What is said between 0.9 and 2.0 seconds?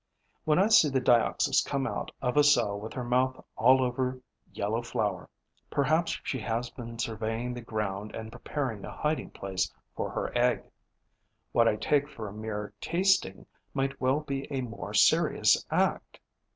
Dioxys come